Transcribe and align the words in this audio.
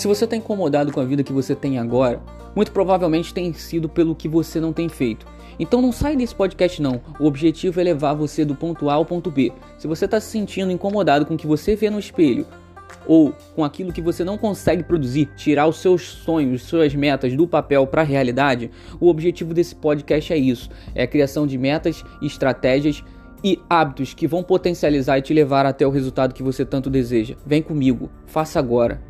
Se 0.00 0.08
você 0.08 0.24
está 0.24 0.34
incomodado 0.34 0.90
com 0.90 0.98
a 0.98 1.04
vida 1.04 1.22
que 1.22 1.30
você 1.30 1.54
tem 1.54 1.78
agora, 1.78 2.22
muito 2.56 2.72
provavelmente 2.72 3.34
tem 3.34 3.52
sido 3.52 3.86
pelo 3.86 4.14
que 4.14 4.28
você 4.28 4.58
não 4.58 4.72
tem 4.72 4.88
feito. 4.88 5.26
Então 5.58 5.82
não 5.82 5.92
sai 5.92 6.16
desse 6.16 6.34
podcast 6.34 6.80
não. 6.80 7.02
O 7.18 7.26
objetivo 7.26 7.78
é 7.78 7.84
levar 7.84 8.14
você 8.14 8.42
do 8.42 8.54
ponto 8.54 8.88
A 8.88 8.94
ao 8.94 9.04
ponto 9.04 9.30
B. 9.30 9.52
Se 9.76 9.86
você 9.86 10.06
está 10.06 10.18
se 10.18 10.28
sentindo 10.28 10.72
incomodado 10.72 11.26
com 11.26 11.34
o 11.34 11.36
que 11.36 11.46
você 11.46 11.76
vê 11.76 11.90
no 11.90 11.98
espelho, 11.98 12.46
ou 13.06 13.34
com 13.54 13.62
aquilo 13.62 13.92
que 13.92 14.00
você 14.00 14.24
não 14.24 14.38
consegue 14.38 14.82
produzir, 14.82 15.28
tirar 15.36 15.66
os 15.66 15.76
seus 15.76 16.00
sonhos, 16.00 16.62
suas 16.62 16.94
metas 16.94 17.36
do 17.36 17.46
papel 17.46 17.86
para 17.86 18.00
a 18.00 18.06
realidade, 18.06 18.70
o 18.98 19.06
objetivo 19.06 19.52
desse 19.52 19.74
podcast 19.74 20.32
é 20.32 20.38
isso: 20.38 20.70
é 20.94 21.02
a 21.02 21.06
criação 21.06 21.46
de 21.46 21.58
metas, 21.58 22.02
estratégias 22.22 23.04
e 23.44 23.60
hábitos 23.68 24.14
que 24.14 24.26
vão 24.26 24.42
potencializar 24.42 25.18
e 25.18 25.22
te 25.22 25.34
levar 25.34 25.66
até 25.66 25.86
o 25.86 25.90
resultado 25.90 26.32
que 26.32 26.42
você 26.42 26.64
tanto 26.64 26.88
deseja. 26.88 27.36
Vem 27.44 27.60
comigo, 27.60 28.08
faça 28.24 28.58
agora. 28.58 29.09